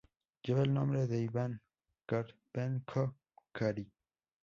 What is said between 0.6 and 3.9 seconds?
el nombre de Iván Karpenko-Kary.